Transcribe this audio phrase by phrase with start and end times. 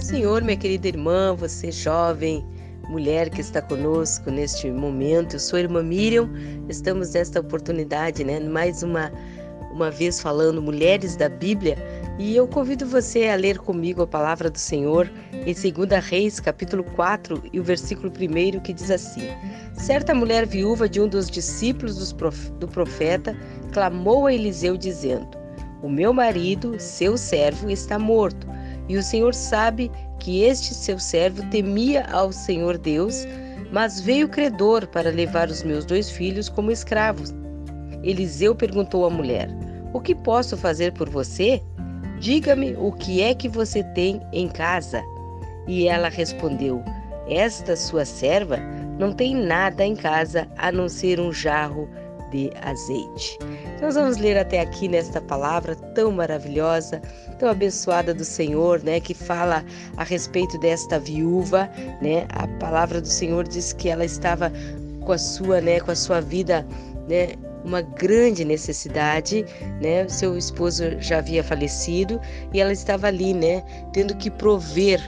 [0.00, 2.42] Senhor, minha querida irmã, você jovem,
[2.88, 5.36] mulher que está conosco neste momento.
[5.36, 6.28] Eu sou a irmã Miriam,
[6.70, 8.40] estamos nesta oportunidade, né?
[8.40, 9.12] Mais uma,
[9.72, 11.76] uma vez falando Mulheres da Bíblia.
[12.18, 16.82] E eu convido você a ler comigo a palavra do Senhor em 2 Reis, capítulo
[16.82, 19.28] 4, e o versículo 1 que diz assim:
[19.74, 22.12] Certa mulher viúva de um dos discípulos
[22.58, 23.36] do profeta
[23.70, 25.28] clamou a Eliseu, dizendo:
[25.82, 28.48] O meu marido, seu servo, está morto
[28.90, 33.24] e o Senhor sabe que este seu servo temia ao Senhor Deus,
[33.70, 37.32] mas veio credor para levar os meus dois filhos como escravos.
[38.02, 39.48] Eliseu perguntou à mulher:
[39.92, 41.62] O que posso fazer por você?
[42.18, 45.00] Diga-me o que é que você tem em casa.
[45.68, 46.82] E ela respondeu:
[47.28, 48.56] Esta sua serva
[48.98, 51.88] não tem nada em casa a não ser um jarro
[52.30, 53.38] de azeite.
[53.80, 57.00] Nós vamos ler até aqui nesta palavra tão maravilhosa,
[57.38, 59.64] tão abençoada do Senhor, né, que fala
[59.96, 62.26] a respeito desta viúva, né?
[62.30, 64.52] A palavra do Senhor diz que ela estava
[65.00, 66.66] com a sua, né, com a sua vida,
[67.08, 69.44] né, uma grande necessidade,
[69.80, 70.08] né?
[70.08, 72.20] Seu esposo já havia falecido
[72.52, 75.00] e ela estava ali, né, tendo que prover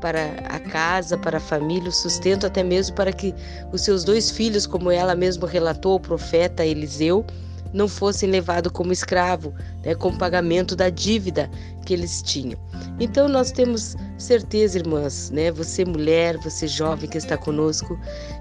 [0.00, 3.34] para a casa, para a família, o sustento até mesmo para que
[3.72, 7.24] os seus dois filhos, como ela mesma relatou, o profeta Eliseu,
[7.72, 11.48] não fossem levados como escravo, né, com pagamento da dívida
[11.86, 12.58] que eles tinham.
[12.98, 17.98] Então nós temos certeza, irmãs, né, você mulher, você jovem que está conosco,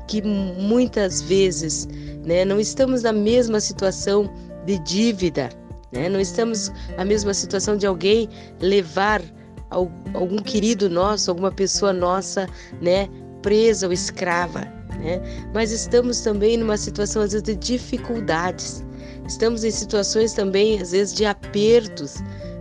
[0.08, 1.88] que muitas vezes,
[2.26, 4.30] né, não estamos na mesma situação
[4.66, 5.50] de dívida,
[5.92, 8.28] né, não estamos na mesma situação de alguém
[8.60, 9.22] levar
[9.70, 12.48] algum querido nosso, alguma pessoa nossa,
[12.82, 13.08] né,
[13.42, 14.62] presa ou escrava,
[15.00, 15.22] né?
[15.54, 18.84] Mas estamos também numa situação às vezes de dificuldades.
[19.28, 22.16] Estamos em situações também às vezes de apertos,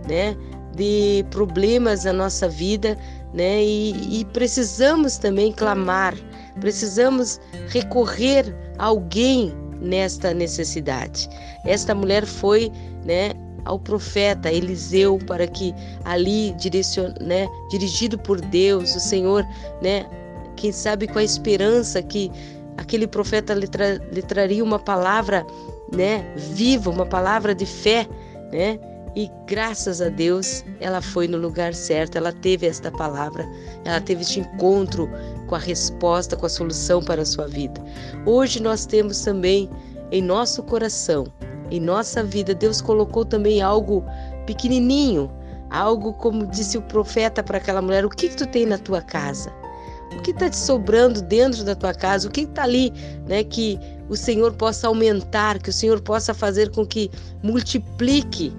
[0.07, 0.35] né?
[0.75, 2.97] De problemas na nossa vida,
[3.33, 3.63] né?
[3.63, 6.15] E, e precisamos também clamar,
[6.59, 11.27] precisamos recorrer a alguém nesta necessidade.
[11.65, 12.71] Esta mulher foi,
[13.05, 13.31] né?
[13.65, 15.73] Ao profeta Eliseu para que
[16.05, 19.45] ali direcion, né, dirigido por Deus, o Senhor,
[19.81, 20.05] né,
[20.55, 22.31] quem sabe com a esperança que
[22.77, 25.45] aquele profeta lhe, tra, lhe traria uma palavra,
[25.93, 28.07] né, viva, uma palavra de fé,
[28.51, 28.79] né?
[29.15, 33.47] E graças a Deus, ela foi no lugar certo, ela teve esta palavra,
[33.83, 35.09] ela teve este encontro
[35.47, 37.83] com a resposta, com a solução para a sua vida.
[38.25, 39.69] Hoje nós temos também
[40.11, 41.25] em nosso coração
[41.71, 44.03] em nossa vida, Deus colocou também algo
[44.45, 45.31] pequenininho,
[45.69, 49.01] algo como disse o profeta para aquela mulher: o que, que tu tem na tua
[49.01, 49.51] casa?
[50.17, 52.27] O que está te sobrando dentro da tua casa?
[52.27, 52.91] O que está ali,
[53.27, 53.43] né?
[53.43, 57.11] Que o Senhor possa aumentar, que o Senhor possa fazer com que
[57.43, 58.51] multiplique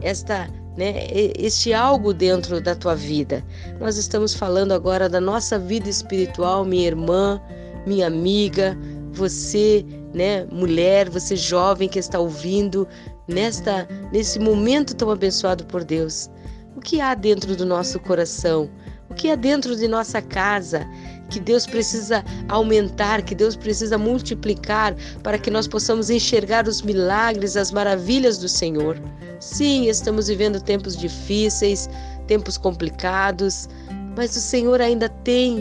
[0.00, 1.06] esta, né?
[1.36, 3.44] Este algo dentro da tua vida.
[3.80, 7.40] Nós estamos falando agora da nossa vida espiritual, minha irmã,
[7.84, 8.78] minha amiga,
[9.12, 9.84] você
[10.14, 12.86] né, mulher, você jovem que está ouvindo
[13.28, 16.30] nesta nesse momento tão abençoado por Deus.
[16.76, 18.70] O que há dentro do nosso coração?
[19.08, 20.86] O que há dentro de nossa casa
[21.30, 27.56] que Deus precisa aumentar, que Deus precisa multiplicar para que nós possamos enxergar os milagres,
[27.56, 29.00] as maravilhas do Senhor?
[29.40, 31.88] Sim, estamos vivendo tempos difíceis,
[32.26, 33.68] tempos complicados,
[34.16, 35.58] mas o Senhor ainda tem,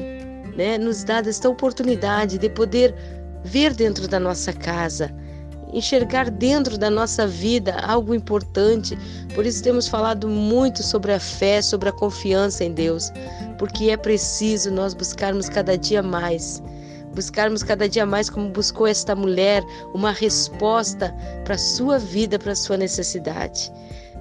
[0.55, 2.93] né, nos dado esta oportunidade de poder
[3.43, 5.13] ver dentro da nossa casa,
[5.73, 8.97] enxergar dentro da nossa vida algo importante.
[9.33, 13.11] Por isso temos falado muito sobre a fé, sobre a confiança em Deus,
[13.57, 16.61] porque é preciso nós buscarmos cada dia mais.
[17.13, 19.63] Buscarmos cada dia mais, como buscou esta mulher,
[19.93, 21.13] uma resposta
[21.43, 23.69] para a sua vida, para a sua necessidade,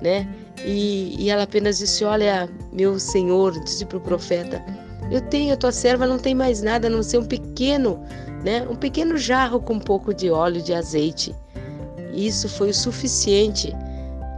[0.03, 0.28] né?
[0.64, 4.60] E, e ela apenas disse: Olha, meu Senhor, disse para o profeta,
[5.09, 8.03] eu tenho, a tua serva não tem mais nada a não ser um pequeno
[8.43, 8.67] né?
[8.69, 11.34] Um pequeno jarro com um pouco de óleo de azeite.
[12.12, 13.75] Isso foi o suficiente.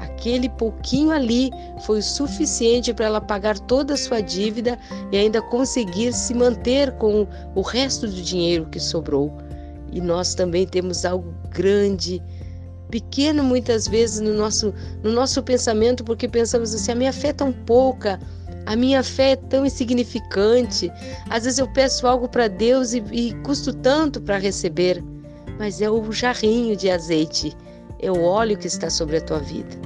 [0.01, 1.51] Aquele pouquinho ali
[1.85, 4.79] foi o suficiente para ela pagar toda a sua dívida
[5.11, 9.37] e ainda conseguir se manter com o resto do dinheiro que sobrou.
[9.91, 12.23] E nós também temos algo grande,
[12.91, 14.73] pequeno muitas vezes no nosso,
[15.03, 18.21] no nosso pensamento, porque pensamos assim: a minha fé é tão pouca,
[18.67, 20.91] a minha fé é tão insignificante.
[21.29, 25.03] Às vezes eu peço algo para Deus e, e custo tanto para receber,
[25.59, 27.57] mas é o jarrinho de azeite,
[27.99, 29.77] é o óleo que está sobre a tua vida.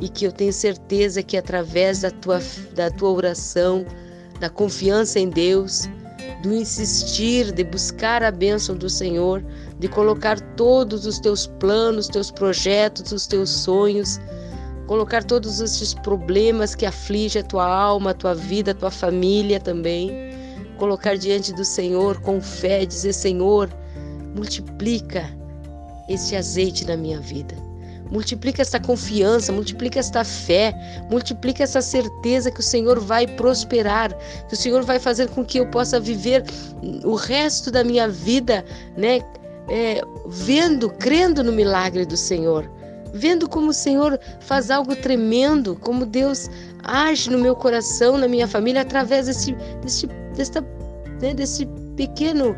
[0.00, 2.40] E que eu tenho certeza que através da tua,
[2.74, 3.84] da tua oração,
[4.38, 5.88] da confiança em Deus,
[6.42, 9.44] do insistir, de buscar a bênção do Senhor,
[9.78, 14.18] de colocar todos os teus planos, teus projetos, os teus sonhos,
[14.90, 19.60] colocar todos esses problemas que afligem a tua alma, a tua vida, a tua família
[19.60, 20.10] também.
[20.78, 23.70] Colocar diante do Senhor com fé, dizer: Senhor,
[24.34, 25.24] multiplica
[26.08, 27.54] este azeite na minha vida.
[28.10, 30.74] Multiplica essa confiança, multiplica esta fé,
[31.08, 34.12] multiplica essa certeza que o Senhor vai prosperar,
[34.48, 36.42] que o Senhor vai fazer com que eu possa viver
[37.04, 38.64] o resto da minha vida,
[38.96, 39.20] né?
[39.68, 42.68] É, vendo, crendo no milagre do Senhor
[43.12, 46.48] vendo como o Senhor faz algo tremendo, como Deus
[46.84, 49.52] age no meu coração, na minha família, através desse,
[49.82, 50.60] desse, desta,
[51.20, 51.66] né, desse
[51.96, 52.56] pequeno,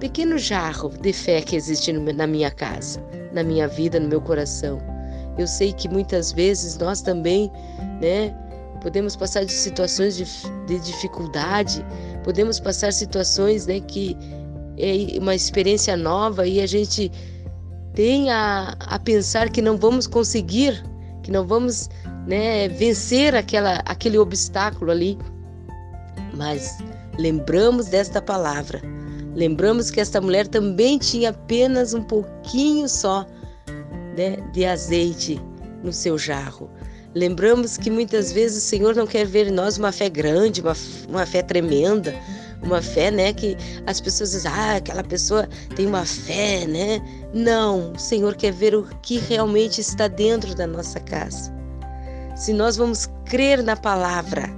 [0.00, 3.02] pequeno jarro de fé que existe no, na minha casa,
[3.32, 4.78] na minha vida, no meu coração.
[5.38, 7.50] Eu sei que muitas vezes nós também,
[8.00, 8.34] né,
[8.80, 10.26] podemos passar de situações de,
[10.66, 11.84] de dificuldade,
[12.24, 14.16] podemos passar situações, né, que
[14.76, 17.10] é uma experiência nova e a gente
[17.94, 20.82] tem a, a pensar que não vamos conseguir,
[21.22, 21.88] que não vamos
[22.26, 25.18] né, vencer aquela, aquele obstáculo ali.
[26.34, 26.78] Mas
[27.18, 28.80] lembramos desta palavra,
[29.34, 33.26] lembramos que esta mulher também tinha apenas um pouquinho só
[34.16, 35.40] né, de azeite
[35.82, 36.70] no seu jarro.
[37.14, 40.74] Lembramos que muitas vezes o Senhor não quer ver em nós uma fé grande, uma,
[41.08, 42.14] uma fé tremenda,
[42.62, 43.56] uma fé, né, que
[43.86, 45.46] as pessoas dizem, ah, aquela pessoa
[45.76, 47.02] tem uma fé, né?
[47.32, 51.52] Não, o Senhor quer ver o que realmente está dentro da nossa casa.
[52.36, 54.50] Se nós vamos crer na palavra,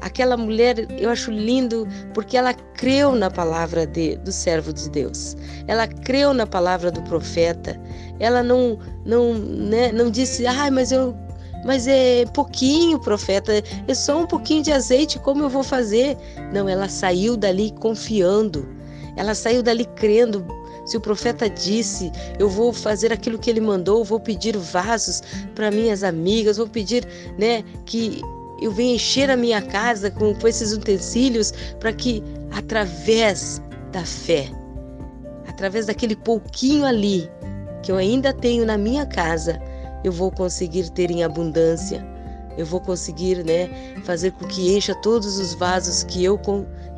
[0.00, 5.36] aquela mulher, eu acho lindo porque ela creu na palavra de, do servo de Deus.
[5.66, 7.80] Ela creu na palavra do profeta.
[8.18, 11.14] Ela não não, né, não disse: "Ah, mas eu
[11.64, 13.52] mas é pouquinho, profeta,
[13.86, 16.16] é só um pouquinho de azeite, como eu vou fazer?
[16.52, 18.66] Não, ela saiu dali confiando,
[19.16, 20.46] ela saiu dali crendo.
[20.88, 25.22] Se o profeta disse, eu vou fazer aquilo que ele mandou, vou pedir vasos
[25.54, 27.06] para minhas amigas, vou pedir,
[27.38, 28.22] né, que
[28.58, 33.60] eu venha encher a minha casa com, com esses utensílios para que através
[33.92, 34.48] da fé,
[35.46, 37.30] através daquele pouquinho ali
[37.82, 39.60] que eu ainda tenho na minha casa,
[40.02, 42.02] eu vou conseguir ter em abundância.
[42.56, 43.68] Eu vou conseguir, né,
[44.04, 46.40] fazer com que encha todos os vasos que eu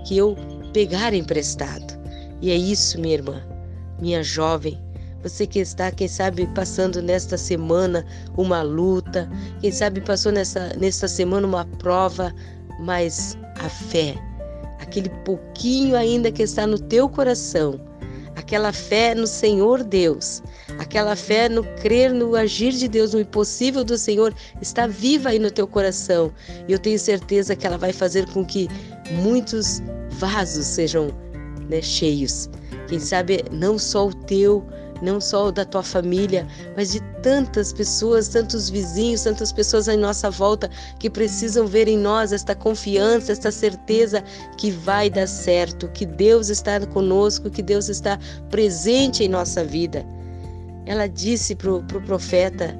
[0.06, 0.36] que eu
[0.72, 2.00] pegar emprestado.
[2.40, 3.42] E é isso, minha irmã,
[4.00, 4.78] minha jovem,
[5.22, 8.06] você que está, quem sabe, passando nesta semana
[8.36, 9.28] uma luta,
[9.60, 12.34] quem sabe passou nessa, nesta semana uma prova,
[12.80, 14.14] mas a fé,
[14.78, 17.78] aquele pouquinho ainda que está no teu coração,
[18.34, 20.42] aquela fé no Senhor Deus,
[20.78, 25.38] aquela fé no crer no agir de Deus, no impossível do Senhor, está viva aí
[25.38, 26.32] no teu coração.
[26.66, 28.68] E eu tenho certeza que ela vai fazer com que
[29.22, 29.82] muitos
[30.12, 31.10] vasos sejam
[31.68, 32.48] né, cheios.
[32.90, 34.66] Quem sabe não só o teu,
[35.00, 36.44] não só o da tua família,
[36.76, 41.96] mas de tantas pessoas, tantos vizinhos, tantas pessoas à nossa volta que precisam ver em
[41.96, 44.24] nós esta confiança, esta certeza
[44.56, 48.18] que vai dar certo, que Deus está conosco, que Deus está
[48.50, 50.04] presente em nossa vida.
[50.84, 52.76] Ela disse para o pro profeta: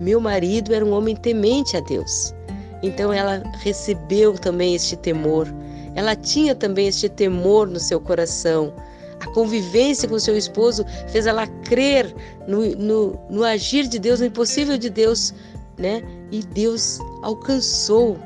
[0.00, 2.34] Meu marido era um homem temente a Deus.
[2.82, 5.46] Então ela recebeu também este temor.
[5.94, 8.74] Ela tinha também este temor no seu coração
[9.22, 12.12] a convivência com seu esposo fez ela crer
[12.48, 15.32] no, no, no agir de Deus, no impossível de Deus,
[15.78, 16.02] né?
[16.30, 18.18] E Deus alcançou.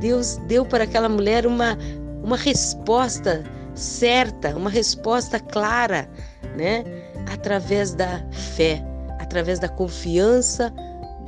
[0.00, 1.78] Deus deu para aquela mulher uma,
[2.22, 6.10] uma resposta certa, uma resposta clara,
[6.56, 6.84] né?
[7.32, 8.84] Através da fé,
[9.20, 10.72] através da confiança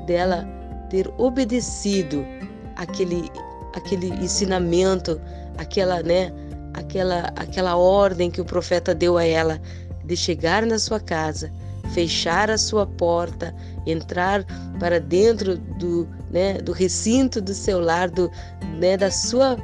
[0.06, 0.44] dela
[0.88, 2.26] ter obedecido
[2.74, 3.30] aquele
[3.72, 5.20] aquele ensinamento,
[5.56, 6.32] aquela, né,
[6.80, 9.60] aquela, aquela ordem que o profeta deu a ela
[10.04, 11.52] de chegar na sua casa,
[11.94, 13.54] fechar a sua porta,
[13.86, 14.44] entrar
[14.78, 18.30] para dentro do, né, do recinto do seu lar, do,
[18.78, 19.56] né, da sua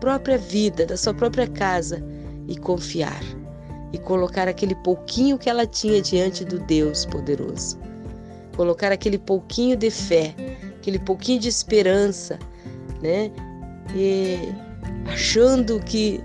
[0.00, 2.02] própria vida, da sua própria casa
[2.48, 3.22] e confiar
[3.92, 7.78] e colocar aquele pouquinho que ela tinha diante do Deus poderoso.
[8.56, 10.34] Colocar aquele pouquinho de fé,
[10.78, 12.38] aquele pouquinho de esperança,
[13.02, 13.30] né?
[13.94, 14.38] E
[15.06, 16.22] achando que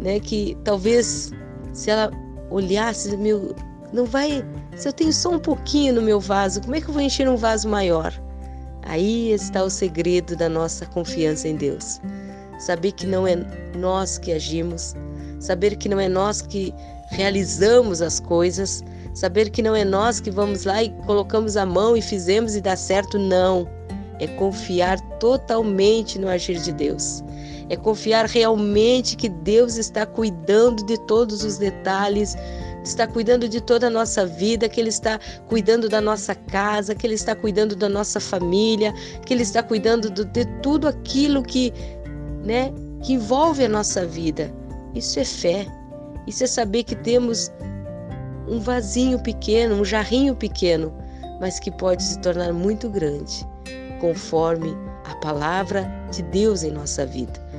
[0.00, 0.18] né?
[0.18, 1.32] Que talvez
[1.72, 2.10] se ela
[2.50, 3.54] olhasse, meu,
[3.92, 4.44] não vai.
[4.76, 7.28] Se eu tenho só um pouquinho no meu vaso, como é que eu vou encher
[7.28, 8.12] um vaso maior?
[8.82, 12.00] Aí está o segredo da nossa confiança em Deus.
[12.58, 13.36] Saber que não é
[13.76, 14.94] nós que agimos,
[15.38, 16.74] saber que não é nós que
[17.10, 18.82] realizamos as coisas,
[19.14, 22.60] saber que não é nós que vamos lá e colocamos a mão e fizemos e
[22.60, 23.68] dá certo, não.
[24.18, 27.22] É confiar totalmente no agir de Deus
[27.70, 32.36] é confiar realmente que Deus está cuidando de todos os detalhes,
[32.82, 37.06] está cuidando de toda a nossa vida, que Ele está cuidando da nossa casa, que
[37.06, 38.92] Ele está cuidando da nossa família,
[39.24, 41.72] que Ele está cuidando de tudo aquilo que,
[42.44, 42.72] né,
[43.04, 44.52] que envolve a nossa vida.
[44.92, 45.64] Isso é fé.
[46.26, 47.52] Isso é saber que temos
[48.48, 50.92] um vasinho pequeno, um jarrinho pequeno,
[51.40, 53.46] mas que pode se tornar muito grande,
[54.00, 57.49] conforme a palavra de Deus em nossa vida.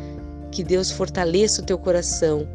[0.52, 2.48] Que Deus fortaleça o teu coração,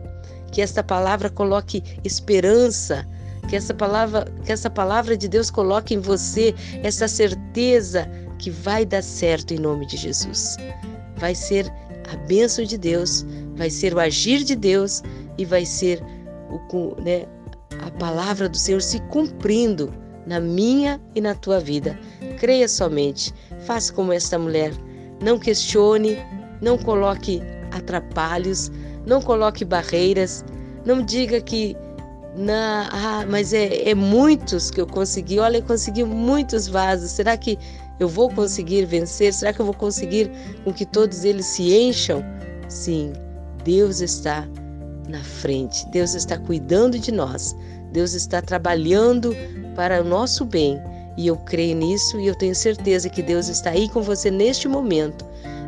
[0.52, 3.06] que esta palavra coloque esperança,
[3.48, 8.84] que essa palavra, que essa palavra de Deus coloque em você essa certeza que vai
[8.84, 10.56] dar certo em nome de Jesus.
[11.16, 11.72] Vai ser
[12.12, 13.24] a bênção de Deus,
[13.54, 15.02] vai ser o agir de Deus
[15.38, 16.02] e vai ser
[16.50, 17.26] o, né,
[17.84, 19.92] a palavra do Senhor se cumprindo
[20.26, 21.98] na minha e na tua vida.
[22.38, 24.72] Creia somente, faça como esta mulher.
[25.22, 26.18] Não questione,
[26.60, 27.40] não coloque
[27.76, 28.71] atrapalhos,
[29.06, 30.45] não coloque barreiras,
[30.85, 31.76] não diga que
[32.37, 35.38] na, ah, mas é, é muitos que eu consegui.
[35.38, 37.11] Olha, eu consegui muitos vasos.
[37.11, 37.59] Será que
[37.99, 39.33] eu vou conseguir vencer?
[39.33, 40.30] Será que eu vou conseguir
[40.62, 42.23] com que todos eles se encham?
[42.68, 43.12] Sim,
[43.64, 44.47] Deus está
[45.09, 45.87] na frente.
[45.90, 47.56] Deus está cuidando de nós.
[47.92, 49.35] Deus está trabalhando
[49.75, 50.78] para o nosso bem.
[51.16, 54.68] E eu creio nisso e eu tenho certeza que Deus está aí com você neste
[54.68, 55.25] momento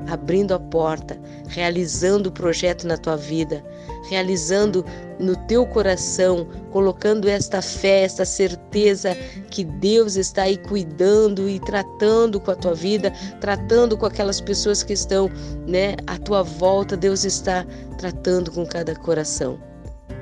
[0.08, 3.62] abrindo a porta, realizando o projeto na tua vida,
[4.08, 4.84] realizando
[5.18, 9.14] no teu coração, colocando esta fé, esta certeza
[9.50, 14.82] que Deus está aí cuidando e tratando com a tua vida, tratando com aquelas pessoas
[14.82, 15.30] que estão,
[15.66, 17.66] né, à tua volta, Deus está
[17.98, 19.58] tratando com cada coração.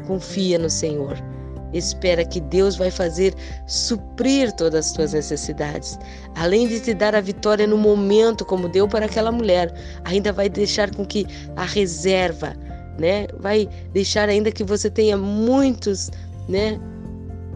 [0.07, 1.17] Confia no Senhor.
[1.73, 3.35] Espera que Deus vai fazer
[3.67, 5.99] suprir todas as tuas necessidades.
[6.35, 9.73] Além de te dar a vitória no momento, como deu para aquela mulher,
[10.05, 12.55] ainda vai deixar com que a reserva,
[12.99, 13.27] né?
[13.39, 16.11] Vai deixar ainda que você tenha muitos,
[16.49, 16.81] né?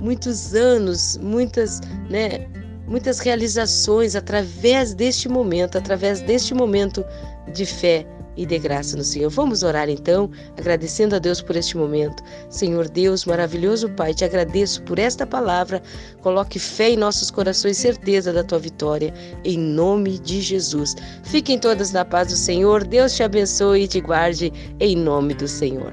[0.00, 2.47] Muitos anos, muitas, né?
[2.87, 7.05] Muitas realizações através deste momento, através deste momento
[7.52, 8.05] de fé
[8.37, 9.31] e dê graça no Senhor.
[9.31, 12.23] Vamos orar então, agradecendo a Deus por este momento.
[12.49, 15.83] Senhor Deus, maravilhoso Pai, te agradeço por esta palavra.
[16.23, 19.13] Coloque fé em nossos corações, certeza da tua vitória,
[19.45, 20.95] em nome de Jesus.
[21.25, 22.85] Fiquem todas na paz do Senhor.
[22.85, 25.93] Deus te abençoe e te guarde, em nome do Senhor.